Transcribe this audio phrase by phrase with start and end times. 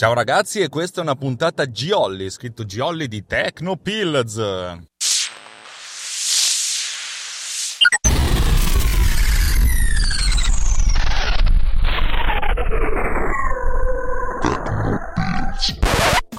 [0.00, 4.88] Ciao ragazzi e questa è una puntata Giolli, scritto Giolli di Tecnopills.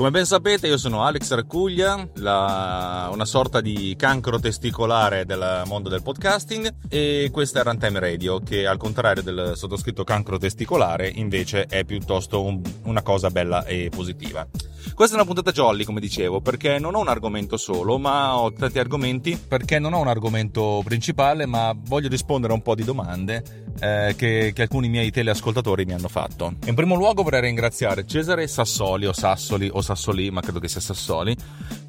[0.02, 5.90] Come ben sapete io sono Alex Raccuglia, la, una sorta di cancro testicolare del mondo
[5.90, 11.66] del podcasting e questa è Runtime Radio che al contrario del sottoscritto cancro testicolare invece
[11.66, 14.48] è piuttosto un, una cosa bella e positiva.
[14.96, 18.52] Questa è una puntata jolly, come dicevo, perché non ho un argomento solo, ma ho
[18.54, 22.84] tanti argomenti, perché non ho un argomento principale, ma voglio rispondere a un po' di
[22.84, 26.54] domande eh, che, che, alcuni miei teleascoltatori mi hanno fatto.
[26.66, 30.80] In primo luogo vorrei ringraziare Cesare Sassoli o Sassoli o Sassoli, ma credo che sia
[30.80, 31.36] Sassoli,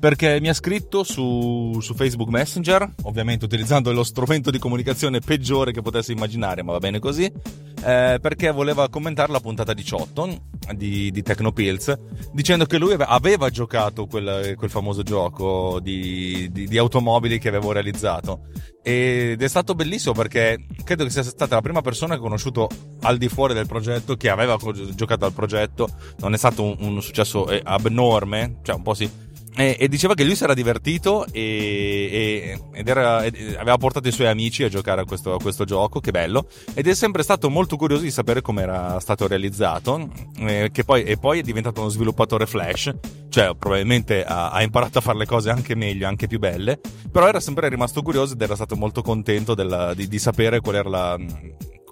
[0.00, 5.72] perché mi ha scritto su, su Facebook Messenger, ovviamente utilizzando lo strumento di comunicazione peggiore
[5.72, 10.40] che potessi immaginare, ma va bene così, eh, perché voleva commentare la puntata 18
[10.74, 11.98] di, di Tecnopills,
[12.32, 17.72] dicendo che lui aveva giocato quel, quel famoso gioco di, di, di automobili che avevo
[17.72, 18.46] realizzato
[18.84, 22.68] ed è stato bellissimo perché credo che sia stata la prima persona che ho conosciuto
[23.02, 24.56] al di fuori del progetto che aveva
[24.94, 29.30] giocato al progetto non è stato un, un successo eh, abnorme cioè un po' sì
[29.54, 34.08] e, e, diceva che lui si era divertito e, e, ed era, ed aveva portato
[34.08, 36.46] i suoi amici a giocare a questo, a questo, gioco, che bello.
[36.72, 40.08] Ed è sempre stato molto curioso di sapere come era stato realizzato.
[40.38, 42.94] Eh, poi, e poi è diventato uno sviluppatore Flash,
[43.28, 46.80] cioè probabilmente ha, ha, imparato a fare le cose anche meglio, anche più belle.
[47.10, 50.76] Però era sempre rimasto curioso ed era stato molto contento della, di, di sapere qual
[50.76, 51.18] era la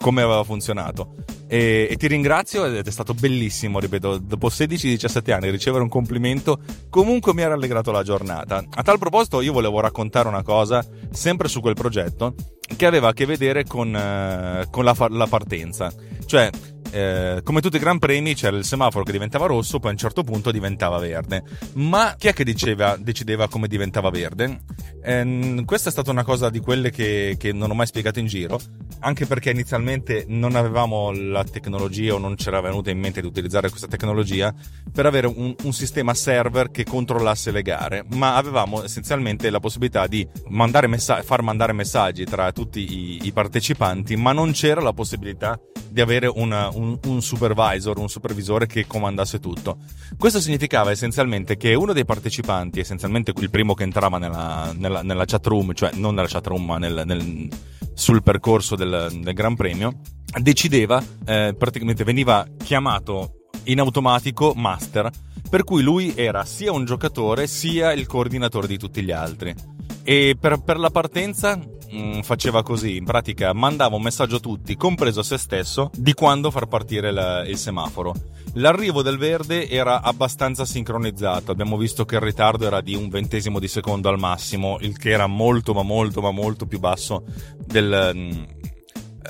[0.00, 1.14] come aveva funzionato.
[1.46, 6.60] E, e, ti ringrazio ed è stato bellissimo, ripeto, dopo 16-17 anni ricevere un complimento
[6.88, 8.64] comunque mi ha rallegrato la giornata.
[8.70, 12.34] A tal proposito io volevo raccontare una cosa sempre su quel progetto
[12.76, 15.92] che aveva a che vedere con, uh, con la, la partenza.
[16.24, 16.50] Cioè,
[16.90, 19.98] eh, come tutti i Gran Premi c'era il semaforo che diventava rosso, poi a un
[19.98, 21.42] certo punto diventava verde.
[21.74, 24.60] Ma chi è che diceva, decideva come diventava verde?
[25.02, 28.26] Eh, questa è stata una cosa di quelle che, che, non ho mai spiegato in
[28.26, 28.60] giro,
[29.00, 33.26] anche perché inizialmente non avevamo la tecnologia o non ci era venuta in mente di
[33.26, 34.52] utilizzare questa tecnologia
[34.92, 40.06] per avere un, un sistema server che controllasse le gare, ma avevamo essenzialmente la possibilità
[40.06, 44.92] di mandare messa- far mandare messaggi tra tutti i, i partecipanti, ma non c'era la
[44.92, 45.58] possibilità
[45.90, 49.78] di avere una, un, un, supervisor, un supervisore che comandasse tutto.
[50.18, 55.24] Questo significava essenzialmente che uno dei partecipanti, essenzialmente il primo che entrava nella, nella, nella
[55.24, 57.48] chat room, cioè non nella chat room ma nel, nel,
[57.94, 60.00] sul percorso del, del, Gran Premio,
[60.40, 65.10] decideva, eh, praticamente veniva chiamato in automatico master,
[65.48, 69.54] per cui lui era sia un giocatore sia il coordinatore di tutti gli altri.
[70.02, 74.40] E per, per la partenza mh, mm, faceva così, in pratica mandava un messaggio a
[74.40, 78.14] tutti, compreso a se stesso, di quando far partire la, il semaforo.
[78.54, 83.58] L'arrivo del verde era abbastanza sincronizzato, abbiamo visto che il ritardo era di un ventesimo
[83.58, 87.24] di secondo al massimo, il che era molto ma molto ma molto più basso
[87.64, 88.42] del, mm,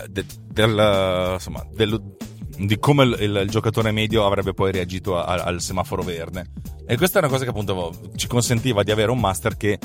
[0.08, 2.18] del, del, insomma, del
[2.60, 6.50] di come il, il, il, giocatore medio avrebbe poi reagito a, a, al semaforo verde.
[6.86, 9.78] E questa è una cosa che appunto ci consentiva di avere un master che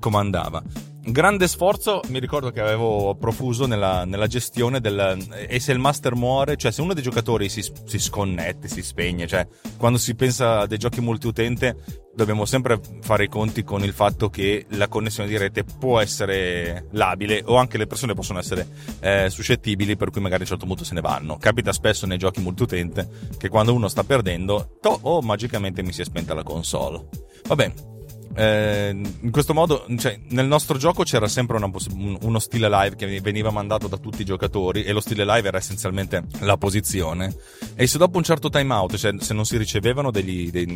[0.00, 0.62] comandava
[1.06, 5.16] grande sforzo mi ricordo che avevo profuso nella, nella, gestione del
[5.48, 9.26] e se il master muore cioè se uno dei giocatori si, si, sconnette si spegne
[9.26, 9.46] cioè
[9.76, 14.30] quando si pensa a dei giochi multiutente dobbiamo sempre fare i conti con il fatto
[14.30, 18.66] che la connessione di rete può essere labile o anche le persone possono essere
[19.00, 21.36] eh, suscettibili per cui magari a un certo punto se ne vanno.
[21.36, 23.06] Capita spesso nei giochi multiutente
[23.36, 27.06] che quando uno sta perdendo to, oh magicamente mi si è spenta la console.
[27.46, 27.94] Vabbè
[28.36, 33.20] eh, in questo modo, cioè, nel nostro gioco c'era sempre poss- uno stile live che
[33.20, 37.34] veniva mandato da tutti i giocatori e lo stile live era essenzialmente la posizione.
[37.74, 40.66] E se dopo un certo timeout, cioè se non si ricevevano degli, dei,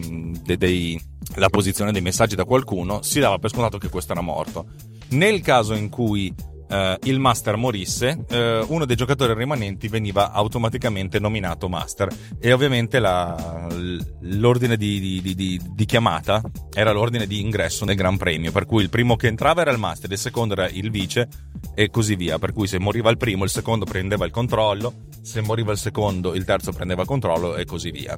[0.42, 1.00] dei, dei,
[1.34, 4.66] la posizione dei messaggi da qualcuno, si dava per scontato che questo era morto.
[5.10, 6.32] Nel caso in cui
[6.70, 12.08] Uh, il master morisse, uh, uno dei giocatori rimanenti veniva automaticamente nominato master.
[12.38, 13.66] E ovviamente la,
[14.20, 16.40] l'ordine di, di, di, di, chiamata
[16.72, 19.78] era l'ordine di ingresso nel Gran Premio, per cui il primo che entrava era il
[19.78, 21.28] master, il secondo era il vice
[21.74, 25.40] e così via, per cui se moriva il primo il secondo prendeva il controllo, se
[25.40, 28.16] moriva il secondo il terzo prendeva il controllo e così via.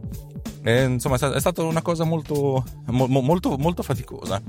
[0.62, 4.40] E, insomma è stata una cosa molto, mo, molto, molto faticosa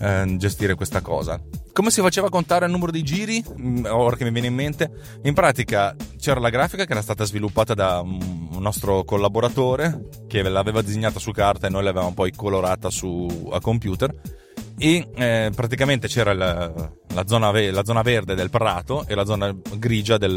[0.00, 1.40] eh, gestire questa cosa.
[1.72, 3.44] Come si faceva a contare il numero di giri?
[3.60, 4.90] Mm, ora che mi viene in mente,
[5.22, 10.82] in pratica c'era la grafica che era stata sviluppata da un nostro collaboratore che l'aveva
[10.82, 14.12] disegnata su carta e noi l'avevamo poi colorata su, a computer.
[14.80, 16.72] E eh, praticamente c'era la,
[17.14, 20.36] la, zona ve- la, zona verde del prato e la zona grigia del,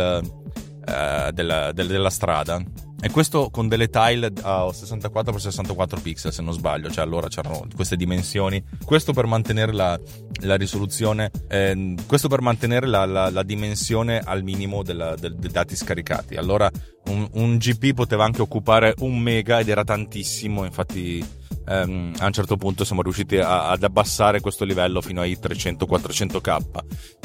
[0.88, 2.60] eh, della, del, della strada
[3.04, 7.96] E questo con delle tile a 64x64 pixel, se non sbaglio, cioè allora c'erano queste
[7.96, 8.64] dimensioni.
[8.86, 10.00] Questo per mantenere la,
[10.44, 15.50] la risoluzione, eh, questo per mantenere la, la, la dimensione al minimo della, del, dei
[15.50, 16.36] dati scaricati.
[16.36, 16.70] Allora
[17.08, 21.26] un, un GP poteva anche occupare un mega ed era tantissimo, infatti
[21.68, 26.58] ehm, a un certo punto siamo riusciti a, ad abbassare questo livello fino ai 300-400k.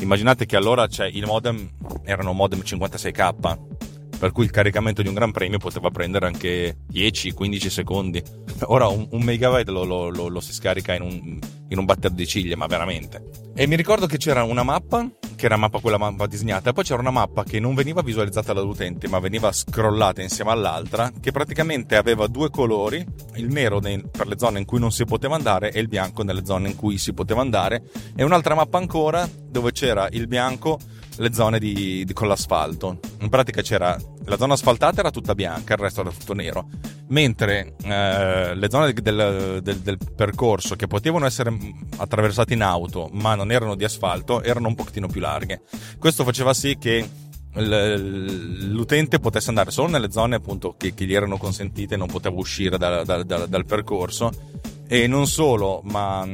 [0.01, 1.69] Immaginate che allora cioè, il modem
[2.05, 3.59] erano modem 56k,
[4.19, 8.23] per cui il caricamento di un Gran Premio poteva prendere anche 10-15 secondi.
[8.63, 12.11] Ora un, un megabyte lo, lo, lo, lo, si scarica in un, in un batter
[12.11, 13.45] di ciglia, ma veramente.
[13.55, 16.85] E mi ricordo che c'era una mappa, che era mappa quella mappa disegnata, e poi
[16.85, 21.97] c'era una mappa che non veniva visualizzata dall'utente, ma veniva scrollata insieme all'altra, che praticamente
[21.97, 23.05] aveva due colori,
[23.35, 26.45] il nero per le zone in cui non si poteva andare e il bianco nelle
[26.45, 27.83] zone in cui si poteva andare,
[28.15, 30.79] e un'altra mappa ancora dove c'era il bianco
[31.17, 32.99] le zone di, di, con l'asfalto.
[33.21, 36.69] In pratica c'era la zona asfaltata era tutta bianca, il resto era tutto nero,
[37.09, 41.57] mentre eh, le zone del, del, del, percorso che potevano essere
[41.97, 45.63] attraversate in auto ma non erano di asfalto erano un pochettino più larghe.
[45.99, 47.09] Questo faceva sì che
[47.59, 52.77] l'utente potesse andare solo nelle zone appunto che, che gli erano consentite, non poteva uscire
[52.77, 54.31] da, da, da, dal percorso
[54.89, 56.27] e non solo, ma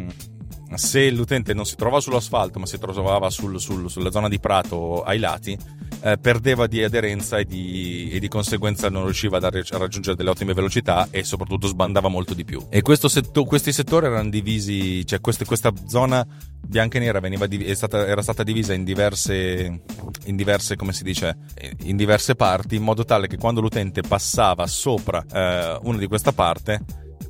[0.76, 5.02] se l'utente non si trovava sull'asfalto ma si trovava sul, sul, sulla zona di prato
[5.02, 5.56] ai lati,
[6.04, 10.52] eh, perdeva di aderenza e di, e di, conseguenza non riusciva a, raggiungere delle ottime
[10.52, 12.66] velocità e soprattutto sbandava molto di più.
[12.68, 16.26] E setto, questi settori erano divisi, cioè queste, questa zona
[16.60, 19.82] bianca e nera veniva, stata, era stata divisa in diverse,
[20.24, 21.36] in diverse, come si dice,
[21.82, 26.32] in diverse parti in modo tale che quando l'utente passava sopra eh, una di questa
[26.32, 26.80] parte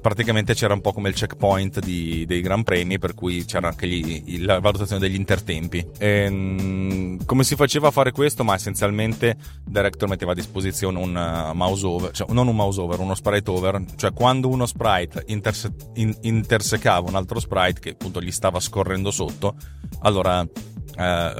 [0.00, 3.86] praticamente c'era un po' come il checkpoint di, dei Gran Premi, per cui c'era anche
[3.86, 5.84] gli, la valutazione degli intertempi.
[5.98, 8.44] E, ehm, come si faceva a fare questo?
[8.44, 13.00] Ma essenzialmente Director metteva a disposizione un uh, mouse over, cioè non un mouse over,
[13.00, 18.20] uno sprite over, cioè quando uno sprite interse- in- intersecava un altro sprite che appunto
[18.20, 19.54] gli stava scorrendo sotto,
[20.00, 21.34] allora, eh,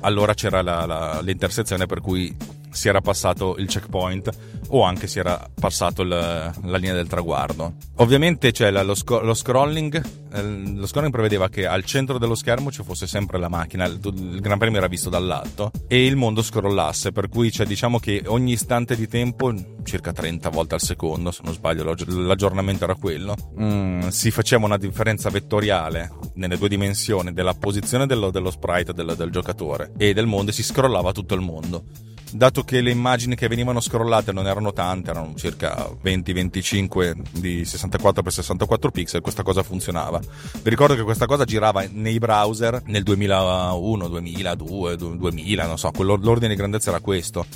[0.00, 2.34] allora c'era la, la, l'intersezione per cui
[2.76, 4.30] si era passato il checkpoint
[4.68, 7.74] o anche si era passato il, la linea del traguardo.
[7.96, 10.02] Ovviamente cioè, lo, sc- lo, scrolling,
[10.32, 13.98] eh, lo scrolling prevedeva che al centro dello schermo ci fosse sempre la macchina, il,
[14.40, 18.52] Gran Premio era visto dall'alto e il mondo scrollasse, per cui cioè, diciamo che ogni
[18.52, 24.08] istante di tempo, circa 30 volte al secondo, se non sbaglio l'aggiornamento era quello, mm,
[24.08, 29.30] si faceva una differenza vettoriale nelle due dimensioni della posizione dello, dello sprite del, del
[29.30, 31.84] giocatore e del mondo e si scrollava tutto il mondo
[32.32, 38.90] dato che le immagini che venivano scrollate non erano tante, erano circa 20-25 di 64x64
[38.90, 40.18] pixel, questa cosa funzionava.
[40.18, 46.48] Vi ricordo che questa cosa girava nei browser nel 2001, 2002, 2000, non so, l'ordine
[46.48, 47.46] di grandezza era questo.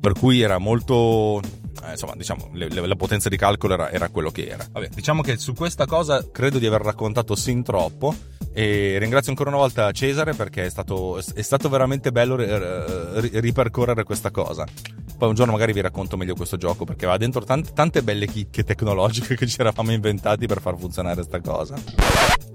[0.00, 1.40] Per cui era molto
[1.86, 4.66] eh, insomma, diciamo, le, le, la potenza di calcolo era, era, quello che era.
[4.70, 8.14] Vabbè, diciamo che su questa cosa credo di aver raccontato sin troppo.
[8.52, 14.30] E ringrazio ancora una volta Cesare perché è stato, è stato veramente bello ripercorrere questa
[14.30, 14.64] cosa.
[15.18, 18.26] Poi un giorno magari vi racconto meglio questo gioco perché va dentro tante, tante belle
[18.26, 21.74] chicche tecnologiche che ci eravamo inventati per far funzionare questa cosa.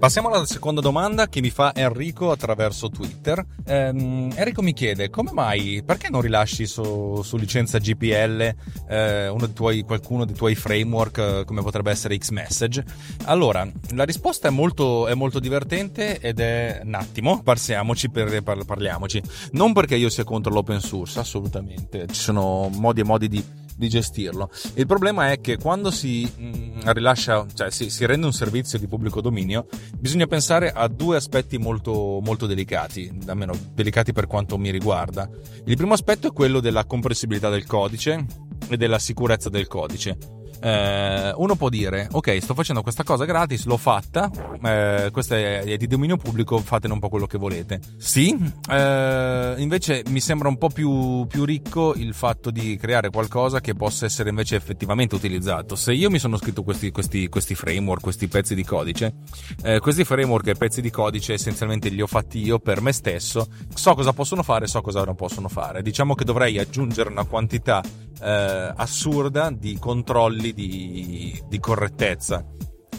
[0.02, 3.44] Passiamo alla seconda domanda che mi fa Enrico attraverso Twitter.
[3.64, 8.54] Ehm, Enrico mi chiede come mai, perché non rilasci su, su licenza GPL
[8.88, 12.84] eh, dei tuoi, qualcuno dei tuoi framework eh, come potrebbe essere Xmessage?
[13.24, 19.22] Allora, la risposta è molto, è molto divertente ed è un attimo, parsiamoci per, parliamoci.
[19.52, 22.06] Non perché io sia contro l'open source, assolutamente.
[22.06, 23.44] Ci sono modi e modi di,
[23.76, 24.50] di gestirlo.
[24.74, 28.78] Il problema è che quando si mh, mm, rilascia, cioè si, si, rende un servizio
[28.78, 29.66] di pubblico dominio,
[29.98, 35.28] bisogna pensare a due aspetti molto, molto delicati, almeno delicati per quanto mi riguarda.
[35.64, 41.32] Il primo aspetto è quello della compressibilità del codice e della sicurezza del codice eh,
[41.36, 44.30] uno può dire ok sto facendo questa cosa gratis l'ho fatta
[44.62, 47.80] eh, questa è di dominio pubblico fatene un po' quello che volete.
[47.96, 48.38] Sì
[48.70, 53.74] eh, invece mi sembra un po' più, più, ricco il fatto di creare qualcosa che
[53.74, 55.74] possa essere invece effettivamente utilizzato.
[55.74, 59.14] Se io mi sono scritto questi, questi, questi framework questi pezzi di codice
[59.62, 63.46] eh, questi framework e pezzi di codice essenzialmente li ho fatti io per me stesso
[63.74, 65.82] so cosa possono fare so cosa non possono fare.
[65.82, 67.82] Diciamo che dovrei aggiungere una quantità
[68.22, 72.44] eh, assurda di controlli di, di correttezza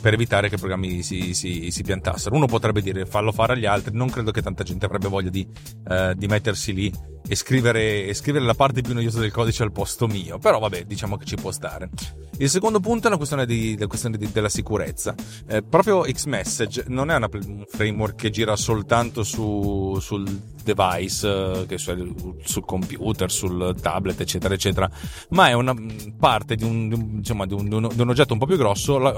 [0.02, 2.36] per evitare che i programmi si, si, si, piantassero.
[2.36, 5.48] Uno potrebbe dire fallo fare agli altri, non credo che tanta gente avrebbe voglia di,
[5.88, 6.92] eh, di mettersi lì
[7.26, 10.84] e scrivere, e scrivere, la parte più noiosa del codice al posto mio, però vabbè,
[10.86, 11.90] diciamo che ci può stare.
[12.38, 15.16] Il secondo punto è una questione, di, la questione di, della sicurezza.
[15.48, 20.24] Eh, proprio Xmessage non è una, un framework che gira soltanto su, sul
[20.64, 24.90] device, eh, sul, sul computer, sul tablet, eccetera, eccetera,
[25.30, 25.76] ma è una
[26.18, 29.16] parte di un, di un, di un, di un oggetto un po' più grosso la,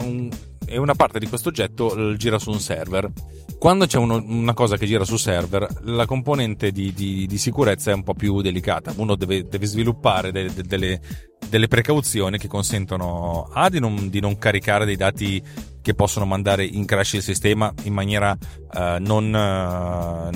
[0.66, 3.12] e una parte di questo oggetto gira su un server.
[3.58, 7.94] Quando c'è uno, una cosa che gira su server, la componente di, di, sicurezza è
[7.96, 8.94] un po' più delicata.
[8.98, 11.02] Uno deve, deve sviluppare de, de, delle,
[11.50, 15.42] delle, precauzioni che consentono A di non, di non, caricare dei dati
[15.82, 20.30] che possono mandare in crash il sistema in maniera uh, non, uh,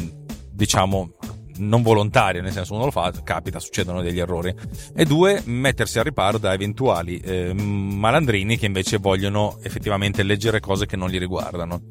[0.51, 1.15] diciamo,
[1.59, 4.53] non volontaria, nel senso uno lo fa, capita, succedono degli errori.
[4.95, 10.85] E due, mettersi al riparo da eventuali eh, malandrini che invece vogliono effettivamente leggere cose
[10.85, 11.81] che non li riguardano.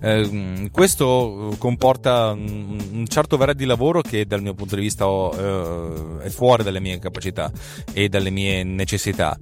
[0.00, 6.24] Eh, questo comporta un certo verre di lavoro che dal mio punto di vista eh,
[6.24, 7.50] è fuori dalle mie capacità
[7.92, 9.38] e dalle mie necessità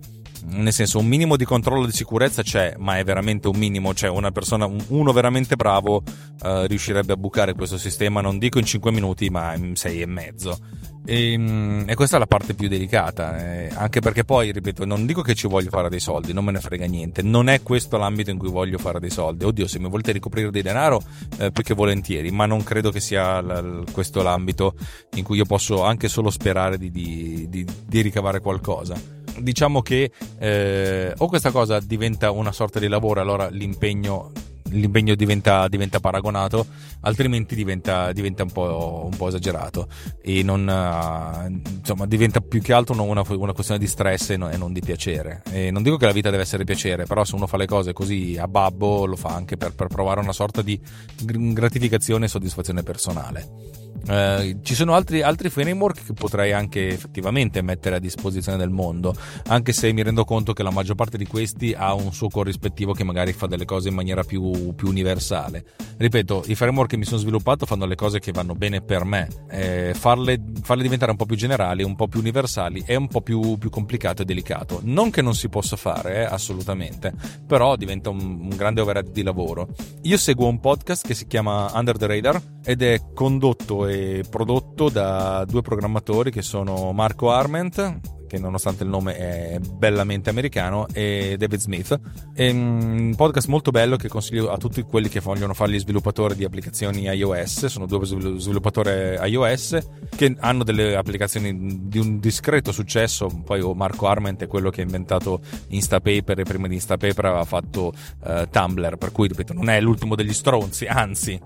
[0.47, 4.11] nel senso un minimo di controllo di sicurezza c'è, ma è veramente un minimo, cioè
[4.11, 6.03] una persona, uno veramente bravo
[6.43, 10.07] uh, riuscirebbe a bucare questo sistema, non dico in 5 minuti, ma in 6 e
[10.07, 10.59] mezzo.
[11.07, 15.07] E, ehm, e, questa è la parte più delicata, eh, anche perché poi, ripeto, non
[15.07, 17.97] dico che ci voglio fare dei soldi, non me ne frega niente, non è questo
[17.99, 19.45] l'ambito in cui voglio fare dei soldi.
[19.45, 21.03] Oddio, se mi volete ricoprire di denaro,
[21.39, 24.75] eh, più che volentieri, ma non credo che sia l- questo l'ambito
[25.17, 30.11] in cui io posso anche solo sperare di, di, di, di ricavare qualcosa diciamo che
[30.39, 34.33] eh, o questa cosa diventa una sorta di lavoro, allora l'impegno
[34.75, 36.67] l'impegno diventa, diventa, paragonato,
[37.01, 39.89] altrimenti diventa, diventa un, po', un, po', esagerato
[40.21, 44.51] e non, uh, insomma, diventa più che altro una, una questione di stress e, no,
[44.51, 45.43] e non di piacere.
[45.51, 47.93] E non dico che la vita deve essere piacere, però se uno fa le cose
[47.93, 50.79] così a babbo lo fa anche per, per provare una sorta di
[51.23, 53.84] gratificazione e soddisfazione personale.
[54.07, 59.15] Eh, ci sono altri, altri, framework che potrei anche effettivamente mettere a disposizione del mondo,
[59.47, 62.93] anche se mi rendo conto che la maggior parte di questi ha un suo corrispettivo
[62.93, 65.65] che magari fa delle cose in maniera più, più universale.
[65.97, 69.29] Ripeto, i framework che mi sono sviluppato fanno le cose che vanno bene per me,
[69.49, 73.21] eh, farle, farle, diventare un po' più generali, un po' più universali è un po'
[73.21, 74.81] più, più complicato e delicato.
[74.83, 77.13] Non che non si possa fare, eh, assolutamente,
[77.47, 79.69] però diventa un, un grande overhead di lavoro.
[80.03, 84.89] Io seguo un podcast che si chiama Under the Radar ed è condotto e prodotto
[84.89, 91.37] da due programmatori che sono Marco Arment che nonostante il nome è bellamente americano, e
[91.39, 92.01] David Smith.
[92.33, 96.35] È un podcast molto bello che consiglio a tutti quelli che vogliono fare gli sviluppatori
[96.35, 97.67] di applicazioni iOS.
[97.67, 98.91] Sono due sviluppatori
[99.31, 99.79] iOS
[100.17, 103.29] che hanno delle applicazioni di un discreto successo.
[103.45, 107.45] Poi oh, Marco Arment è quello che ha inventato Instapaper e prima di Instapaper aveva
[107.45, 107.93] fatto
[108.25, 111.41] uh, Tumblr, per cui ripeto, non è l'ultimo degli stronzi, anzi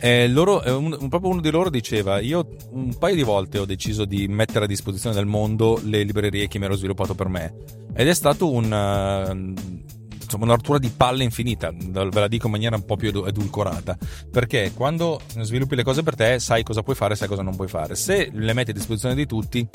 [0.00, 4.04] eh, loro, un, proprio uno di loro diceva: Io un paio di volte ho deciso
[4.04, 7.54] di mettere a disposizione del mondo le librerie che mi ero sviluppato per me.
[7.94, 8.64] Ed è stato un.
[8.64, 9.78] Uh,
[10.22, 13.98] insomma, una di palle infinita, ve la dico in maniera un po' più edulcorata,
[14.30, 17.68] perché quando sviluppi le cose per te sai cosa puoi fare, sai cosa non puoi
[17.68, 17.96] fare.
[17.96, 19.66] Se le metti a disposizione di tutti,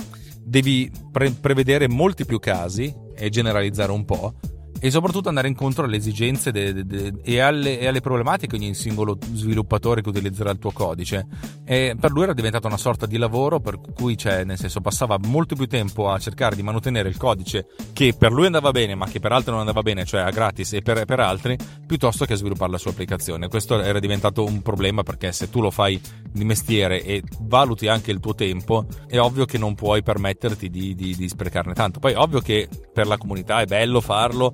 [0.41, 4.33] devi pre- prevedere molti più casi e generalizzare un po'
[4.85, 8.65] e soprattutto andare incontro alle esigenze de, de, de, e, alle, e, alle, problematiche di
[8.65, 11.25] ogni singolo sviluppatore che utilizzerà il tuo codice.
[11.65, 15.17] E per lui era diventato una sorta di lavoro per cui, cioè, nel senso, passava
[15.25, 19.07] molto più tempo a cercare di mantenere il codice che per lui andava bene, ma
[19.07, 22.33] che per altri non andava bene, cioè a gratis e per, per altri, piuttosto che
[22.33, 23.47] a sviluppare la sua applicazione.
[23.47, 25.99] Questo era diventato un problema perché se tu lo fai
[26.31, 30.93] di mestiere e valuti anche il tuo tempo, è ovvio che non puoi permetterti di,
[30.93, 31.99] di, di sprecarne tanto.
[31.99, 34.53] Poi, ovvio che per la comunità è bello farlo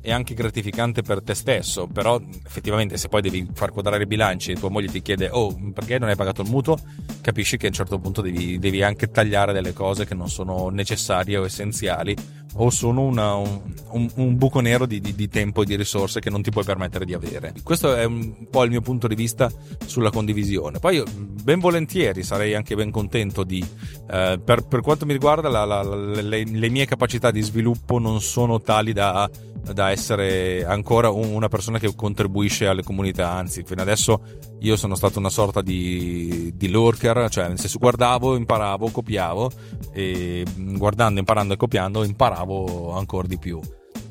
[0.01, 4.51] è anche gratificante per te stesso, però effettivamente se poi devi far quadrare i bilanci
[4.51, 6.77] e tua moglie ti chiede oh perché non hai pagato il mutuo,
[7.21, 10.69] capisci che a un certo punto devi, devi anche tagliare delle cose che non sono
[10.69, 12.15] necessarie o essenziali
[12.55, 16.19] o sono una, un, un, un, buco nero di, di, di, tempo e di risorse
[16.19, 17.53] che non ti puoi permettere di avere.
[17.63, 19.49] Questo è un po' il mio punto di vista
[19.85, 20.79] sulla condivisione.
[20.79, 23.65] Poi ben volentieri sarei anche ben contento di,
[24.11, 27.99] eh, per, per, quanto mi riguarda, la, la, la, le, le mie capacità di sviluppo
[27.99, 29.29] non sono tali da
[29.61, 34.21] da essere ancora una persona che contribuisce alle comunità, anzi, fino adesso
[34.59, 39.51] io sono stato una sorta di, di lurker, cioè nel senso guardavo, imparavo, copiavo
[39.93, 43.59] e guardando, imparando e copiando imparavo ancora di più.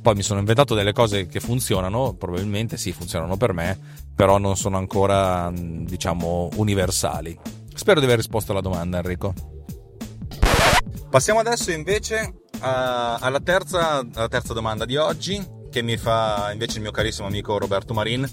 [0.02, 3.78] Poi mi sono inventato delle cose che funzionano, probabilmente sì, funzionano per me,
[4.14, 7.38] però non sono ancora, diciamo, universali.
[7.74, 9.34] Spero di aver risposto alla domanda, Enrico.
[11.10, 16.82] Passiamo adesso invece alla terza, alla terza domanda di oggi che mi fa invece il
[16.82, 18.28] mio carissimo amico Roberto Marin.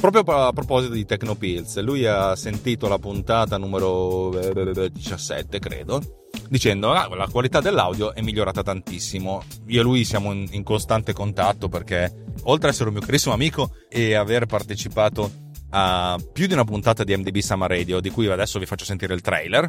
[0.00, 6.00] Proprio a proposito di Tecnopills, lui ha sentito la puntata numero 17, eh, credo,
[6.48, 9.42] dicendo ah, la qualità dell'audio è migliorata tantissimo.
[9.66, 13.34] Io e lui siamo in, in costante contatto perché oltre ad essere un mio carissimo
[13.34, 18.28] amico e aver partecipato a più di una puntata di MDB Summer Radio, di cui
[18.28, 19.68] adesso vi faccio sentire il trailer.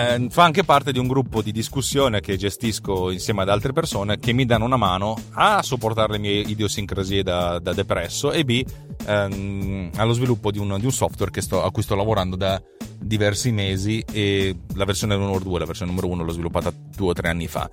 [0.00, 4.18] Eh, fa anche parte di un gruppo di discussione che gestisco insieme ad altre persone
[4.18, 8.64] che mi danno una mano a sopportare le mie idiosincrasie da, da depresso e b
[9.06, 12.60] ehm, allo sviluppo di un, di un software sto, a cui sto lavorando da
[12.98, 17.12] diversi mesi e la versione numero 2, la versione numero 1 l'ho sviluppata due o
[17.12, 17.68] tre anni fa.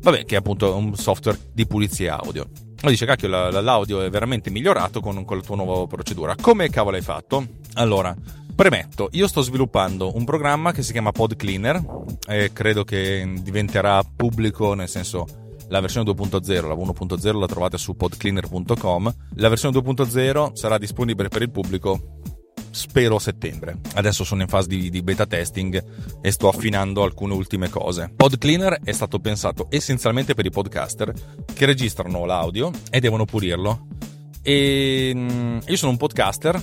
[0.00, 2.48] Vabbè, che è appunto un software di pulizia audio.
[2.82, 6.34] Ma dice, cacchio, l'audio è veramente migliorato con, con la tua nuova procedura.
[6.40, 7.46] Come cavolo hai fatto?
[7.74, 8.12] Allora,
[8.54, 11.82] Premetto, io sto sviluppando un programma che si chiama Pod Cleaner
[12.28, 15.26] e credo che diventerà pubblico, nel senso
[15.68, 19.14] la versione 2.0, la 1.0 la trovate su podcleaner.com.
[19.36, 22.20] La versione 2.0 sarà disponibile per il pubblico
[22.70, 23.78] spero a settembre.
[23.94, 28.12] Adesso sono in fase di, di, beta testing e sto affinando alcune ultime cose.
[28.14, 31.12] Pod Cleaner è stato pensato essenzialmente per i podcaster
[31.52, 33.86] che registrano l'audio e devono pulirlo.
[34.42, 36.60] E mm, io sono un podcaster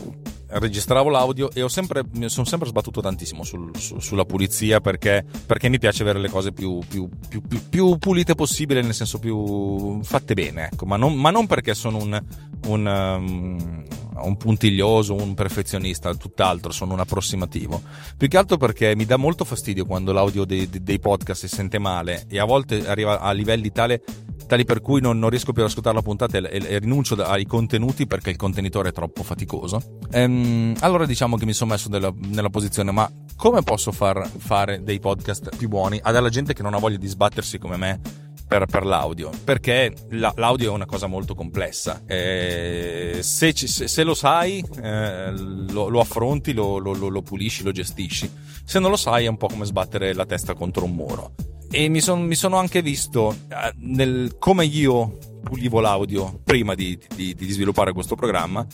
[0.52, 5.24] registravo l'audio e ho sempre, mi sono sempre sbattuto tantissimo sul, su, sulla pulizia perché,
[5.46, 10.02] perché, mi piace avere le cose più, più, più, più, pulite possibile, nel senso più
[10.02, 10.86] fatte bene, ecco.
[10.86, 12.20] ma, non, ma non perché sono un,
[12.68, 13.84] un, um,
[14.24, 17.82] un puntiglioso, un perfezionista, tutt'altro, sono un approssimativo.
[18.18, 21.78] Più che altro perché mi dà molto fastidio quando l'audio dei, dei podcast si sente
[21.78, 24.02] male e a volte arriva a livelli tale
[24.50, 27.14] tali per cui non, non, riesco più ad ascoltare la puntata e, e, e, rinuncio
[27.24, 30.00] ai contenuti perché il contenitore è troppo faticoso.
[30.12, 34.84] Ehm, allora diciamo che mi sono messo nella, nella posizione, ma come posso far fare
[34.84, 38.00] dei podcast più buoni a della gente che non ha voglia di sbattersi come me
[38.48, 39.30] per, per l'audio?
[39.44, 42.02] Perché la, l'audio è una cosa molto complessa.
[42.08, 47.72] Eh, se, se, se, lo sai, eh, lo, lo, affronti, lo, lo, lo pulisci, lo
[47.72, 48.30] gestisci.
[48.66, 51.34] Se non lo sai, è un po' come sbattere la testa contro un muro
[51.72, 56.98] e mi, son, mi sono anche visto eh, nel, come io pulivo l'audio prima di,
[57.16, 58.66] di, di, sviluppare questo programma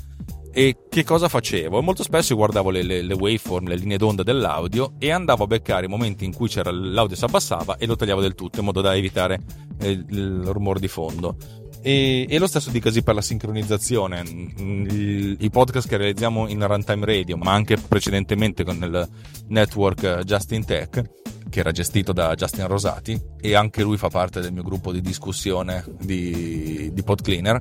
[0.51, 1.81] e che cosa facevo.
[1.81, 5.85] Molto spesso guardavo le, le, le, waveform, le linee d'onda dell'audio e andavo a beccare
[5.85, 8.95] i momenti in cui l'audio si abbassava e lo tagliavo del tutto in modo da
[8.95, 9.39] evitare
[9.79, 11.35] eh, il, rumore di fondo.
[11.81, 14.21] E, e, lo stesso dicasi per la sincronizzazione.
[14.21, 19.07] I, I, podcast che realizziamo in Runtime Radio, ma anche precedentemente con il
[19.49, 21.03] network Justin Tech,
[21.49, 25.01] che era gestito da Justin Rosati e anche lui fa parte del mio gruppo di
[25.01, 27.57] discussione di, di PodCleaner,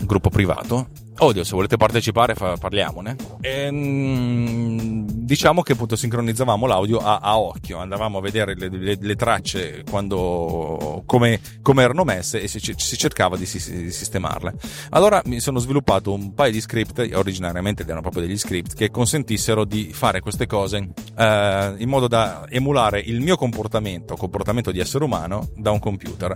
[0.00, 0.88] gruppo privato.
[1.18, 3.16] Oddio, se volete partecipare fa, parliamone.
[3.42, 9.14] Ehm, diciamo che appunto sincronizzavamo l'audio a, a occhio, andavamo a vedere le, le, le
[9.14, 14.54] tracce quando, come, come, erano messe e si, si cercava di, di, sistemarle.
[14.90, 19.64] Allora mi sono sviluppato un paio di script, originariamente erano proprio degli script, che consentissero
[19.64, 25.04] di fare queste cose eh, in modo da emulare il mio comportamento, comportamento di essere
[25.04, 26.34] umano, da un computer.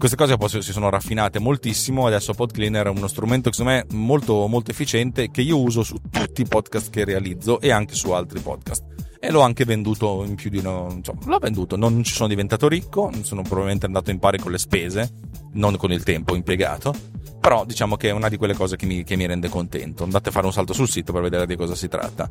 [0.00, 2.06] Queste cose poi si sono raffinate moltissimo.
[2.06, 5.98] Adesso PodCleaner è uno strumento che secondo me molto, molto efficiente che io uso su
[6.10, 8.82] tutti i podcast che realizzo e anche su altri podcast.
[9.20, 10.88] E l'ho anche venduto in più di uno.
[10.90, 14.56] Insomma, l'ho venduto, non ci sono diventato ricco, sono probabilmente andato in pari con le
[14.56, 15.12] spese,
[15.52, 16.94] non con il tempo impiegato.
[17.38, 20.04] Però diciamo che è una di quelle cose che mi, che mi rende contento.
[20.04, 22.30] Andate a fare un salto sul sito per vedere di cosa si tratta.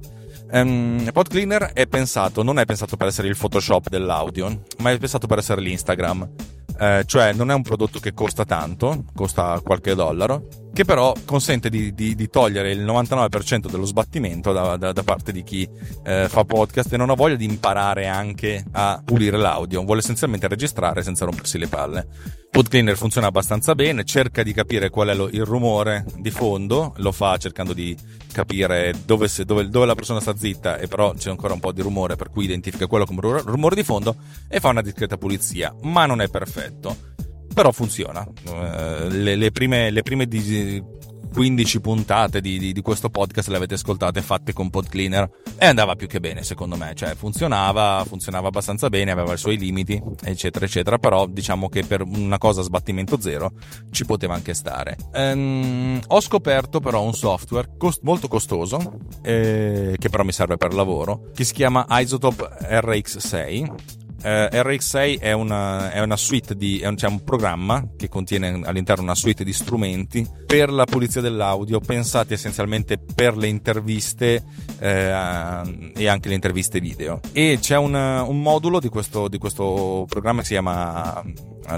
[0.52, 5.28] Um, PodCleaner è pensato, non è pensato per essere il Photoshop dell'audio, ma è pensato
[5.28, 10.48] per essere l'Instagram eh, cioè non è un prodotto che costa tanto, costa qualche dollaro,
[10.74, 15.32] che però consente di, di, di togliere il 99% dello sbattimento da, da, da parte
[15.32, 15.68] di chi
[16.04, 20.48] eh, fa podcast e non ha voglia di imparare anche a pulire l'audio, vuole essenzialmente
[20.48, 22.08] registrare senza rompersi le palle.
[22.50, 27.12] PodCleaner funziona abbastanza bene, cerca di capire qual è lo, il rumore di fondo, lo
[27.12, 27.96] fa cercando di
[28.32, 31.72] capire dove, se, dove, dove, la persona sta zitta e però c'è ancora un po'
[31.72, 34.16] di rumore per cui identifica quello come rumore di fondo
[34.48, 37.09] e fa una discreta pulizia, ma non è perfetto
[37.54, 38.26] però funziona.
[38.48, 40.84] Eh, le, le, prime, le prime di,
[41.32, 45.66] 15 puntate di, di, di, questo podcast le avete ascoltate fatte con Pod Cleaner e
[45.66, 50.02] andava più che bene secondo me, cioè funzionava, funzionava abbastanza bene, aveva i suoi limiti,
[50.24, 53.52] eccetera, eccetera, però diciamo che per una cosa a sbattimento zero
[53.92, 54.98] ci poteva anche stare.
[55.14, 60.74] Ehm, ho scoperto però un software cost- molto costoso, eh, che però mi serve per
[60.74, 66.88] lavoro, che si chiama Isotope RX6 eh, RX6 è una, è una, suite di, è
[66.88, 71.80] un, cioè un programma che contiene all'interno una suite di strumenti per la pulizia dell'audio,
[71.80, 74.44] pensati essenzialmente per le interviste
[74.80, 77.20] eh, e anche le interviste video.
[77.32, 81.24] E c'è un, un modulo di questo, di questo programma che si chiama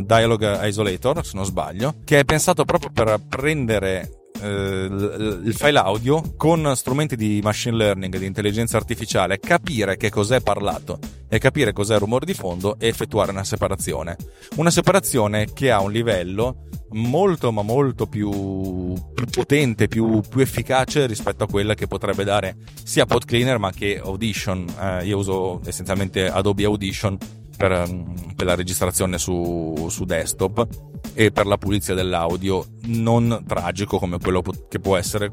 [0.01, 6.33] Dialogue Isolator, se non sbaglio, che è pensato proprio per prendere eh, il file audio
[6.35, 11.93] con strumenti di machine learning, di intelligenza artificiale, capire che cos'è parlato e capire cos'è
[11.93, 14.17] il rumore di fondo e effettuare una separazione.
[14.55, 21.05] Una separazione che ha un livello molto ma molto più, più potente, più, più, efficace
[21.05, 24.65] rispetto a quella che potrebbe dare sia PodCleaner ma che Audition.
[24.79, 27.17] Eh, io uso essenzialmente Adobe Audition
[27.61, 27.87] per,
[28.35, 30.67] per la registrazione su, su desktop
[31.13, 35.31] e per la pulizia dell'audio non tragico come quello che può essere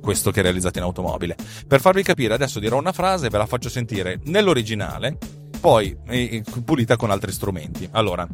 [0.00, 1.36] questo che è realizzato in automobile.
[1.68, 5.16] Per farvi capire, adesso dirò una frase e ve la faccio sentire nell'originale,
[5.60, 5.96] poi
[6.64, 7.88] pulita con altri strumenti.
[7.92, 8.26] Allora,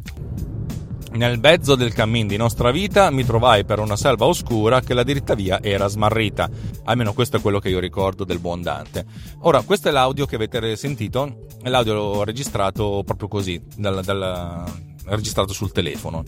[1.11, 5.03] nel mezzo del cammin di nostra vita mi trovai per una selva oscura che la
[5.03, 6.49] diritta via era smarrita.
[6.85, 9.05] Almeno questo è quello che io ricordo del buon Dante.
[9.39, 14.65] Ora, questo è l'audio che avete sentito, è l'audio registrato proprio così, dal, dal,
[15.05, 16.23] registrato sul telefono.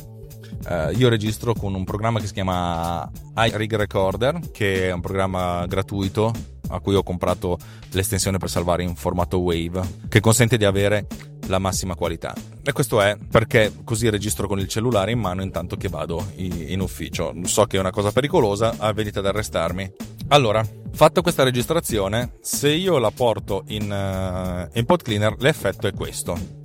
[0.64, 5.66] Uh, io registro con un programma che si chiama iRig Recorder, che è un programma
[5.66, 6.32] gratuito
[6.70, 7.58] a cui ho comprato
[7.92, 11.08] l'estensione per salvare in formato WAVE, che consente di avere
[11.52, 12.34] la massima qualità.
[12.64, 16.80] E questo è perché così registro con il cellulare in mano intanto che vado in
[16.80, 17.34] ufficio.
[17.44, 19.92] So che è una cosa pericolosa, venite ad arrestarmi.
[20.30, 25.94] Allora, fatta questa registrazione, se io la porto in, uh, in Pod Cleaner, l'effetto è
[25.94, 26.60] questo.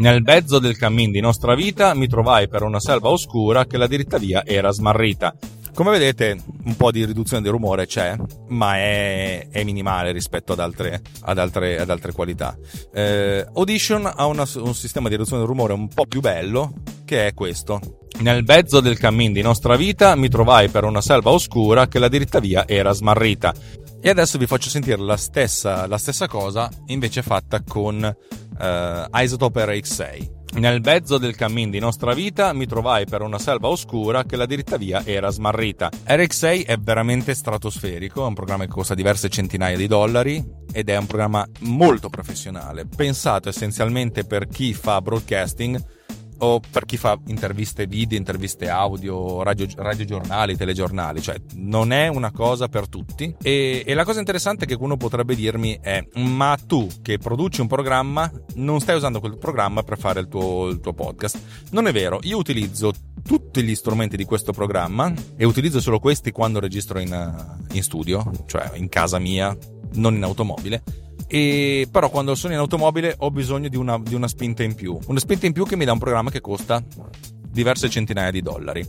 [0.00, 3.86] Nel mezzo del cammin di nostra vita mi trovai per una selva oscura che la
[3.86, 5.36] diritta via era smarrita.
[5.74, 8.16] Come vedete, un po' di riduzione del rumore c'è,
[8.50, 12.56] ma è, è minimale rispetto ad altre, ad altre, ad altre qualità.
[12.92, 17.26] Eh, Audition ha una, un sistema di riduzione del rumore un po' più bello, che
[17.26, 17.80] è questo.
[18.20, 22.08] Nel mezzo del cammin di nostra vita mi trovai per una selva oscura che la
[22.08, 23.52] diritta via era smarrita.
[24.00, 28.16] E adesso vi faccio sentire la stessa, la stessa cosa, invece fatta con
[28.58, 30.43] uh, Isotope RX6.
[30.54, 34.46] Nel mezzo del cammin di nostra vita mi trovai per una selva oscura che la
[34.46, 35.90] diritta via era smarrita.
[36.06, 40.96] RX6 è veramente stratosferico, è un programma che costa diverse centinaia di dollari ed è
[40.96, 45.93] un programma molto professionale, pensato essenzialmente per chi fa broadcasting
[46.38, 52.30] o per chi fa interviste video, interviste audio, radio, radiogiornali, telegiornali, cioè non è una
[52.30, 53.34] cosa per tutti.
[53.42, 57.66] E, e, la cosa interessante che uno potrebbe dirmi è: ma tu che produci un
[57.66, 61.38] programma, non stai usando quel programma per fare il tuo, il tuo podcast?
[61.70, 62.92] Non è vero, io utilizzo
[63.22, 68.30] tutti gli strumenti di questo programma e utilizzo solo questi quando registro in, in studio,
[68.46, 69.56] cioè in casa mia,
[69.94, 70.82] non in automobile
[71.26, 74.98] e però quando sono in automobile ho bisogno di una, di una spinta in più.
[75.06, 76.82] Una spinta in più che mi dà un programma che costa
[77.48, 78.86] diverse centinaia di dollari.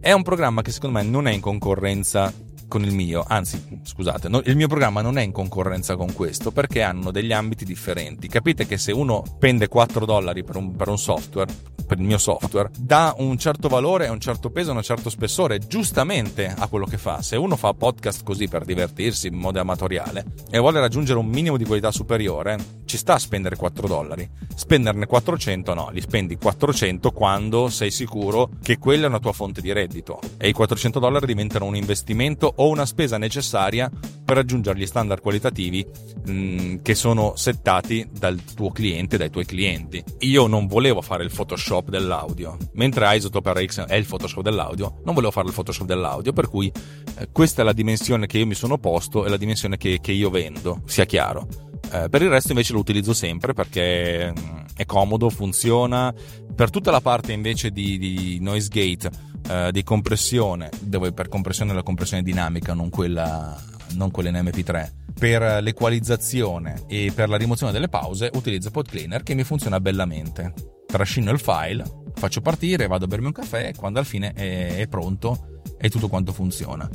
[0.00, 2.32] È un programma che secondo me non è in concorrenza
[2.72, 6.52] con il mio, anzi, scusate, no, il mio programma non è in concorrenza con questo
[6.52, 8.28] perché hanno degli ambiti differenti.
[8.28, 11.52] Capite che se uno spende 4 dollari per un, per un software,
[11.92, 16.46] per il mio software, dà un certo valore, un certo peso, un certo spessore, giustamente
[16.46, 17.20] a quello che fa.
[17.20, 21.58] Se uno fa podcast così per divertirsi in modo amatoriale e vuole raggiungere un minimo
[21.58, 24.26] di qualità superiore, ci sta a spendere 4 dollari.
[24.54, 29.60] Spenderne 400 no, li spendi 400 quando sei sicuro che quella è una tua fonte
[29.60, 33.90] di reddito e i 400 dollari diventano un investimento o una spesa necessaria
[34.24, 35.86] per raggiungere gli standard qualitativi
[36.24, 40.02] mh, mm, che sono settati dal tuo cliente, dai tuoi clienti.
[40.20, 45.14] Io non volevo fare il Photoshop dell'audio, mentre Isotope RX è il Photoshop dell'audio, non
[45.14, 46.72] volevo fare il Photoshop dell'audio, per cui
[47.18, 50.12] eh, questa è la dimensione che io mi sono posto e la dimensione che, che
[50.12, 51.46] io vendo, sia chiaro.
[51.92, 56.12] Eh, per il resto invece lo utilizzo sempre perché mm, è comodo, funziona.
[56.54, 59.10] Per tutta la parte invece di, di noise gate,
[59.48, 63.60] eh, di compressione, dove per compressione la compressione dinamica, non quella,
[63.94, 69.22] non quella in MP3, per l'equalizzazione e per la rimozione delle pause utilizzo Pod Cleaner
[69.22, 70.71] che mi funziona bellamente.
[70.92, 74.76] Trascino il file, faccio partire, vado a bermi un caffè e quando al fine è,
[74.76, 76.86] è pronto e tutto quanto funziona.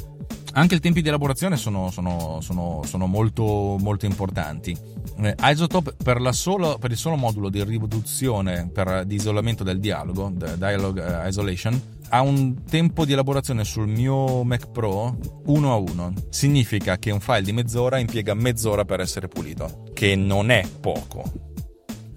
[0.53, 4.77] Anche i tempi di elaborazione sono, sono, sono, sono molto, molto, importanti.
[5.17, 10.31] Eh, Isotope per, solo, per, il solo modulo di riduzione per, di isolamento del dialogo,
[10.31, 16.13] Dialogue uh, Isolation, ha un tempo di elaborazione sul mio Mac Pro 1 a 1.
[16.29, 21.46] Significa che un file di mezz'ora impiega mezz'ora per essere pulito, che non è poco.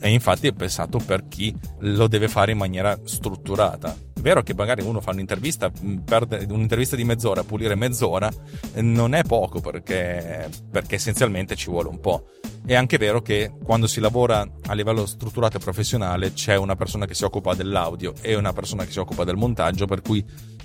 [0.01, 4.53] E infatti è pensato per chi lo deve fare in maniera strutturata è vero che
[4.53, 8.31] magari uno fa un'intervista, mm, perde un'intervista di mezz'ora, pulire mezz'ora
[8.75, 12.27] non è poco perché, perché essenzialmente ci vuole un po'.
[12.67, 17.07] È anche vero che quando si lavora a livello strutturato e professionale c'è una persona
[17.07, 20.23] che si occupa dell'audio e una persona che si occupa del montaggio, per cui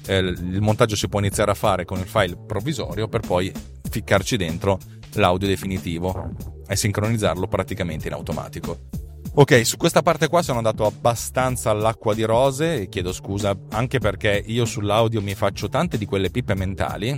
[0.08, 3.50] eh, il montaggio si può iniziare a fare con il file provvisorio per poi
[3.90, 4.80] ficcarci dentro
[5.14, 6.32] l'audio definitivo
[6.68, 9.05] e sincronizzarlo praticamente in automatico.
[9.38, 14.00] Ok, su questa parte qua sono andato abbastanza all'acqua di rose e chiedo scusa anche
[14.00, 17.18] perché io sull'audio mi faccio tante di quelle pippe mentali,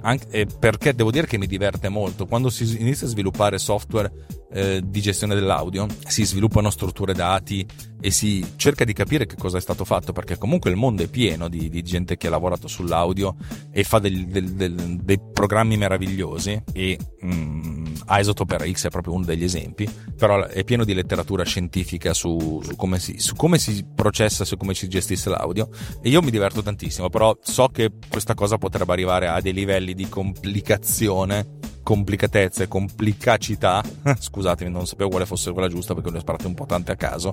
[0.00, 2.24] anche, perché devo dire che mi diverte molto.
[2.24, 4.10] Quando si inizia a sviluppare software
[4.52, 7.66] eh, di gestione dell'audio, si sviluppano strutture dati
[8.00, 11.08] e si cerca di capire che cosa è stato fatto, perché comunque il mondo è
[11.08, 13.36] pieno di, di gente che ha lavorato sull'audio
[13.70, 19.24] e fa del, del, del, dei programmi meravigliosi e mm, Isotope RX è proprio uno
[19.24, 23.84] degli esempi, però è pieno di letteratura scientifica su, su, come si, su come si
[23.94, 25.68] processa, su come si gestisce l'audio.
[26.00, 29.94] E io mi diverto tantissimo, però so che questa cosa potrebbe arrivare a dei livelli
[29.94, 31.56] di complicazione
[31.88, 33.82] complicatezza e complicacità,
[34.20, 36.96] scusatemi, non sapevo quale fosse quella giusta perché ne ho sparate un po' tante a
[36.96, 37.32] caso,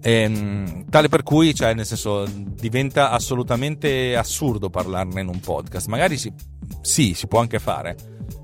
[0.00, 5.86] ehm, tale per cui, cioè, nel senso, diventa assolutamente assurdo parlarne in un podcast.
[5.86, 6.32] Magari si,
[6.80, 7.94] sì, si può anche fare,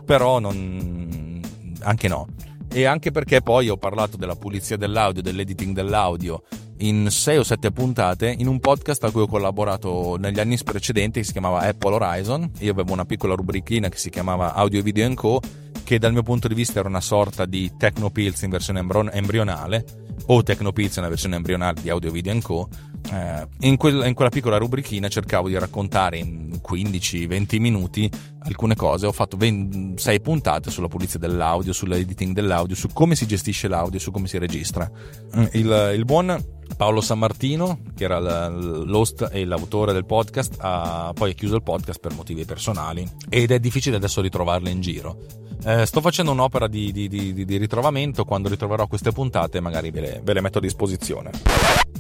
[0.04, 1.40] però non,
[1.80, 2.28] anche no.
[2.72, 6.44] E anche perché poi ho parlato della pulizia dell'audio, dell'editing dell'audio
[6.80, 11.20] in sei o sette puntate in un podcast a cui ho collaborato negli anni precedenti
[11.20, 12.50] che si chiamava Apple Horizon.
[12.58, 15.40] Io avevo una piccola rubrichina che si chiamava Audio Video Co
[15.84, 18.78] che dal mio punto di vista era una sorta di Technopills in versione
[19.12, 19.84] embrionale
[20.26, 22.68] o Technopills in una versione embrionale di Audio Video Co.
[23.10, 28.10] Eh, in, quel, in, quella piccola rubrichina cercavo di raccontare in 15-20 minuti
[28.42, 29.06] alcune cose.
[29.06, 34.10] Ho fatto 6 puntate sulla pulizia dell'audio, sull'editing dell'audio, su come si gestisce l'audio, su
[34.10, 34.90] come si registra.
[35.36, 41.34] Mm, il, il buon Paolo Sammartino, che era l'host e l'autore del podcast, ha poi
[41.34, 45.18] chiuso il podcast per motivi personali ed è difficile adesso ritrovarlo in giro.
[45.62, 50.00] Eh, sto facendo un'opera di, di, di, di, ritrovamento, quando ritroverò queste puntate magari ve
[50.00, 51.30] le, ve le metto a disposizione.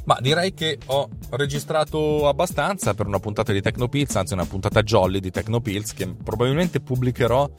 [0.04, 5.20] Ma direi che ho registrato abbastanza per una puntata di Tecnopills, anzi una puntata jolly
[5.20, 7.50] di Tecnopills che probabilmente pubblicherò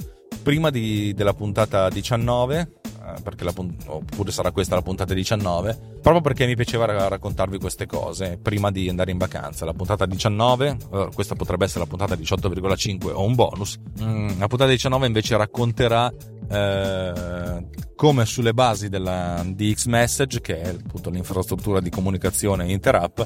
[0.41, 3.53] prima della puntata 19 eh, perché la,
[3.88, 8.88] oppure sarà questa la puntata 19, proprio perché mi piaceva raccontarvi queste cose prima di
[8.89, 9.65] andare in vacanza.
[9.65, 13.77] La puntata 19, eh, questa potrebbe essere la puntata 18,5 o un bonus.
[14.01, 16.13] Mm, la puntata 19 invece racconterà
[16.49, 23.19] eh, come sulle basi della, di X-Message, che è appunto l'infrastruttura di comunicazione interapp,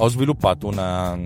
[0.00, 1.18] ho sviluppato una.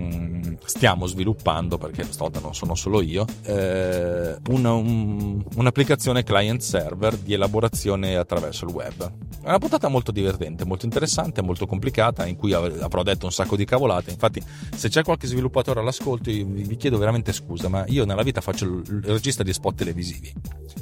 [0.65, 7.33] Stiamo sviluppando, perché stavolta non sono solo io, eh, una, un, un'applicazione client server di
[7.33, 9.11] elaborazione attraverso il web.
[9.41, 13.55] È una puntata molto divertente, molto interessante, molto complicata, in cui avrò detto un sacco
[13.57, 14.11] di cavolate.
[14.11, 14.41] Infatti,
[14.73, 19.01] se c'è qualche sviluppatore all'ascolto, vi chiedo veramente scusa, ma io nella vita faccio il
[19.03, 20.33] regista di spot televisivi,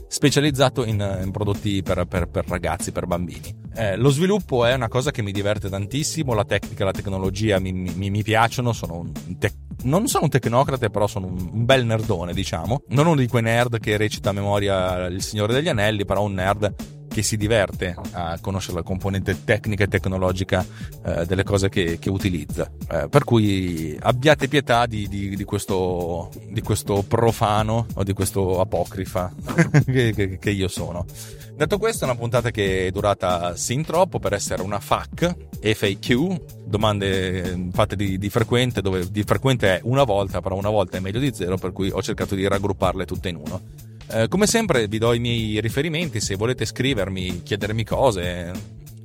[0.07, 3.69] specializzato in, in prodotti per, per, per, ragazzi, per bambini.
[3.73, 7.71] Eh, lo sviluppo è una cosa che mi diverte tantissimo, la tecnica, la tecnologia mi
[7.81, 12.33] mi, mi piacciono, sono un te- non sono un tecnocrate, però sono un, bel nerdone,
[12.33, 12.83] diciamo.
[12.89, 16.33] Non uno di quei nerd che recita a memoria Il Signore degli Anelli, però un
[16.33, 20.65] nerd che si diverte a conoscere la componente tecnica e tecnologica
[21.05, 22.71] eh, delle cose che, che utilizza.
[22.89, 28.61] Eh, per cui abbiate pietà di, di, di, questo, di, questo, profano o di questo
[28.61, 29.33] apocrifa
[29.85, 31.05] che, che, che io sono.
[31.53, 36.41] Detto questo, è una puntata che è durata sin troppo per essere una FAQ, FAQ,
[36.65, 41.01] domande fatte di, di, frequente, dove di frequente è una volta, però una volta è
[41.01, 43.89] meglio di zero, per cui ho cercato di raggrupparle tutte in uno.
[44.13, 48.51] Eh, come sempre vi do i miei riferimenti, se volete scrivermi, chiedermi cose,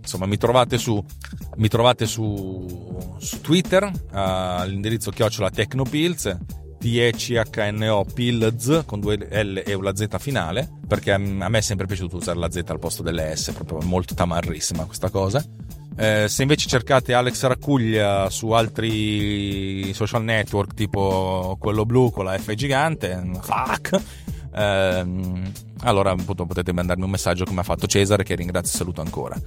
[0.01, 1.03] insomma mi trovate su,
[1.57, 6.37] mi trovate su, su Twitter all'indirizzo chiocciola Tecnopills
[6.79, 12.17] TECHNO Pilz con due L e una Z finale, perché a me è sempre piaciuto
[12.17, 15.45] usare la Z al posto delle S, proprio molto tamarrissima questa cosa.
[15.99, 22.39] Eh, se invece cercate Alex Raccuglia su altri social network tipo quello blu con la
[22.39, 24.01] F gigante, fuck,
[24.57, 29.01] ehm, allora appunto potete mandarmi un messaggio come ha fatto Cesare che ringrazio e saluto
[29.01, 29.41] ancora.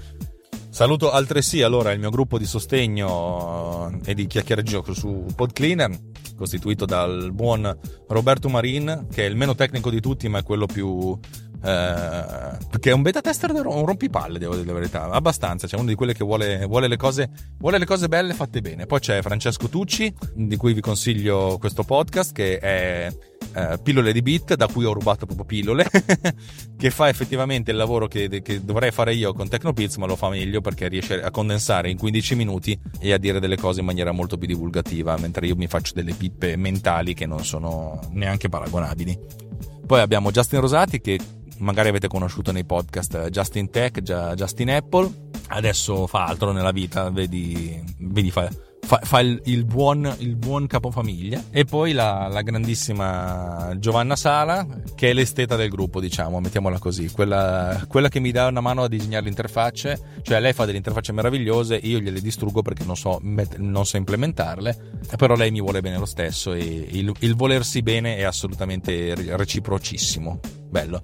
[0.71, 5.97] Saluto altresì allora il mio gruppo di sostegno eh, e di chiacchieraggio su PodCleaner,
[6.35, 7.75] costituito dal buon
[8.07, 11.17] Roberto Marin, che è il meno tecnico di tutti, ma è quello più
[11.61, 15.09] eh, che è un beta tester, un rompipalle, devo dire la verità.
[15.09, 18.33] Abbastanza, c'è cioè uno di quelli che vuole, vuole, le cose, vuole le cose belle
[18.33, 18.85] fatte bene.
[18.85, 23.13] Poi c'è Francesco Tucci, di cui vi consiglio questo podcast, che è
[23.53, 25.87] eh, Pillole di Bit, da cui ho rubato proprio pillole,
[26.77, 30.29] che fa effettivamente il lavoro che, che dovrei fare io con Tecnopills, ma lo fa
[30.29, 34.11] meglio perché riesce a condensare in 15 minuti e a dire delle cose in maniera
[34.11, 39.47] molto più divulgativa, mentre io mi faccio delle pippe mentali che non sono neanche paragonabili.
[39.85, 41.19] Poi abbiamo Justin Rosati che
[41.59, 45.09] magari avete conosciuto nei podcast eh, Justin Tech, Justin Apple,
[45.47, 48.49] adesso fa altro nella vita, vedi, vedi fa,
[48.81, 51.43] fa, fa il, il, buon, il, buon, capofamiglia.
[51.51, 57.09] E poi la, la, grandissima Giovanna Sala, che è l'esteta del gruppo, diciamo, mettiamola così,
[57.11, 60.77] quella, quella che mi dà una mano a disegnare le interfacce, cioè lei fa delle
[60.77, 65.81] interfacce meravigliose, io gliele distruggo perché non so, non so implementarle, però lei mi vuole
[65.81, 70.39] bene lo stesso e il, il volersi bene è assolutamente reciprocissimo.
[70.69, 71.01] Bello.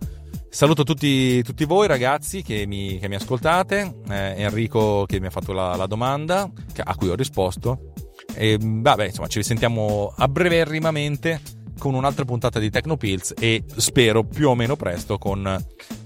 [0.55, 5.29] Saluto tutti, tutti voi ragazzi che mi, che mi ascoltate, eh, Enrico che mi ha
[5.29, 6.49] fatto la, la domanda,
[6.81, 7.91] a cui ho risposto.
[8.33, 11.41] E vabbè, insomma, ci risentiamo a breverrimamente
[11.77, 15.41] con un'altra puntata di Tecnopills e spero più o meno presto con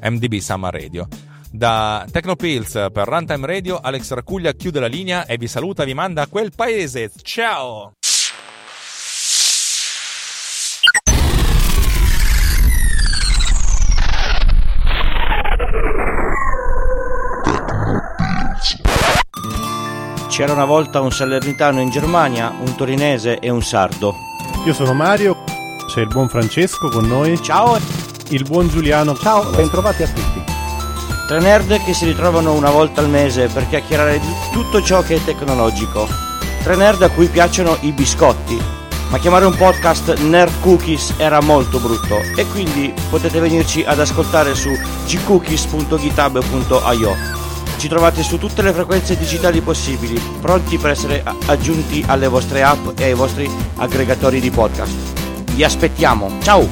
[0.01, 1.07] MDB Summer Radio.
[1.51, 6.23] Da Tecnopills per Runtime Radio, Alex Racuglia chiude la linea e vi saluta, vi manda
[6.23, 7.11] a quel paese.
[7.21, 7.98] Ciao!
[20.39, 24.15] C'era una volta un salernitano in Germania, un torinese e un sardo.
[24.65, 25.43] Io sono Mario,
[25.85, 27.43] c'è il buon Francesco con noi.
[27.43, 27.77] Ciao!
[28.29, 29.17] Il buon Giuliano.
[29.17, 30.41] Ciao, bentrovati a tutti.
[31.27, 35.15] Tre nerd che si ritrovano una volta al mese per chiacchierare di tutto ciò che
[35.15, 36.07] è tecnologico.
[36.63, 38.57] Tre nerd a cui piacciono i biscotti.
[39.09, 44.55] Ma chiamare un podcast Nerd Cookies era molto brutto e quindi potete venirci ad ascoltare
[44.55, 44.69] su
[45.05, 47.48] gcookies.github.io
[47.79, 52.99] ci trovate su tutte le frequenze digitali possibili, pronti per essere aggiunti alle vostre app
[52.99, 55.53] e ai vostri aggregatori di podcast.
[55.53, 56.67] Vi aspettiamo, ciao!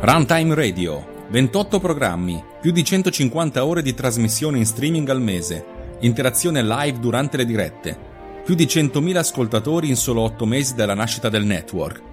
[0.00, 5.64] Runtime Radio, 28 programmi, più di 150 ore di trasmissione in streaming al mese,
[6.00, 7.96] interazione live durante le dirette,
[8.44, 12.11] più di 100.000 ascoltatori in solo 8 mesi dalla nascita del network.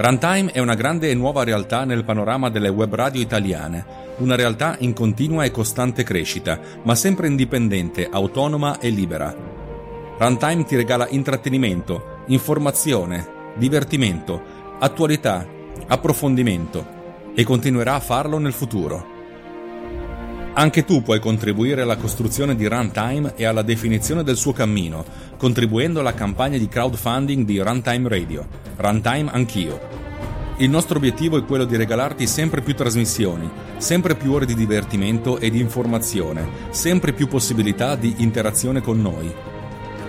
[0.00, 3.84] Runtime è una grande e nuova realtà nel panorama delle web radio italiane
[4.20, 9.36] una realtà in continua e costante crescita, ma sempre indipendente, autonoma e libera.
[10.16, 14.40] Runtime ti regala intrattenimento, informazione, divertimento,
[14.78, 15.46] attualità,
[15.88, 19.18] approfondimento e continuerà a farlo nel futuro.
[20.54, 25.04] Anche tu puoi contribuire alla costruzione di Runtime e alla definizione del suo cammino,
[25.36, 28.46] contribuendo alla campagna di crowdfunding di Runtime Radio.
[28.76, 29.89] Runtime Anch'io
[30.60, 35.38] il nostro obiettivo è quello di regalarti sempre più trasmissioni, sempre più ore di divertimento
[35.38, 39.32] e di informazione, sempre più possibilità di interazione con noi.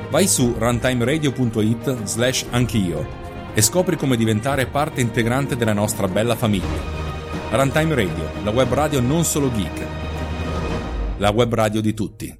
[0.10, 3.20] Vai su runtimeradio.it slash anch'io
[3.54, 7.00] e scopri come diventare parte integrante della nostra bella famiglia.
[7.50, 9.86] Runtime Radio, la web radio non solo geek,
[11.18, 12.40] la web radio di tutti.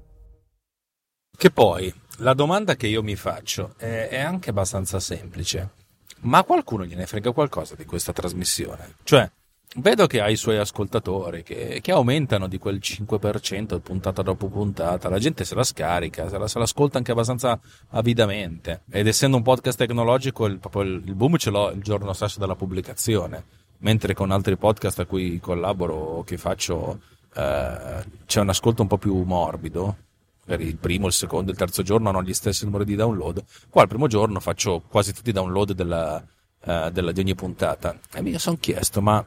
[1.34, 5.80] Che poi, la domanda che io mi faccio è, è anche abbastanza semplice
[6.22, 8.94] ma a qualcuno gliene frega qualcosa di questa trasmissione.
[9.02, 9.30] Cioè,
[9.76, 15.08] vedo che ha i suoi ascoltatori che, che, aumentano di quel 5% puntata dopo puntata,
[15.08, 17.58] la gente se la scarica, se, la, se l'ascolta anche abbastanza
[17.90, 18.82] avidamente.
[18.90, 22.56] Ed essendo un podcast tecnologico, il, il, il boom ce l'ho il giorno stesso della
[22.56, 23.44] pubblicazione,
[23.78, 27.00] mentre con altri podcast a cui collaboro o che faccio
[27.34, 29.96] eh, c'è un ascolto un po' più morbido
[30.44, 33.44] per il primo, il secondo, il terzo giorno hanno gli stessi numeri di download.
[33.68, 36.24] Qua il primo giorno faccio quasi tutti i download della,
[36.64, 37.98] uh, della, di ogni puntata.
[38.12, 39.24] E mi sono chiesto, ma,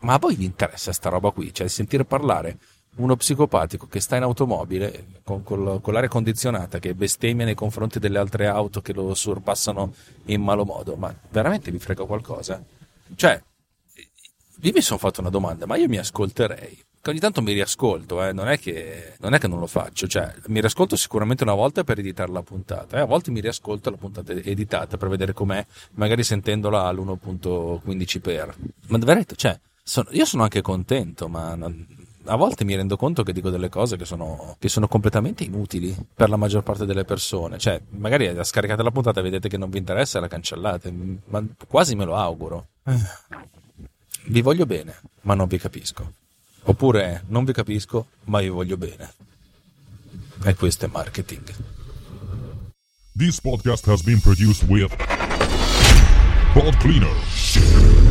[0.00, 1.52] ma, a voi vi interessa sta roba qui?
[1.52, 2.58] Cioè, sentire parlare
[2.96, 7.98] uno psicopatico che sta in automobile con, con, con l'aria condizionata, che bestemmia nei confronti
[7.98, 9.92] delle altre auto che lo sorpassano
[10.26, 12.64] in malo modo, ma veramente vi frega qualcosa?
[13.14, 13.42] Cioè,
[14.62, 18.32] io mi sono fatto una domanda, ma io mi ascolterei ogni tanto mi riascolto, eh.
[18.32, 21.84] non, è che, non, è che, non lo faccio, cioè mi riascolto sicuramente una volta
[21.84, 23.00] per editare la puntata, eh.
[23.00, 28.54] a volte mi riascolto la puntata editata per vedere com'è, magari sentendola all'1.15x.
[28.88, 31.86] Ma veramente, cioè, sono, io sono anche contento, ma non,
[32.26, 35.94] a volte mi rendo conto che dico delle cose che sono, che sono, completamente inutili
[36.14, 37.58] per la maggior parte delle persone.
[37.58, 40.92] Cioè, magari scaricate la puntata e vedete che non vi interessa e la cancellate,
[41.26, 42.66] ma quasi me lo auguro.
[44.24, 46.12] Vi voglio bene, ma non vi capisco.
[46.68, 49.12] Oppure non vi capisco, ma io voglio bene.
[50.44, 51.54] E questo è marketing.
[53.16, 54.94] This podcast has been produced with
[56.52, 58.05] Pod Cleaner.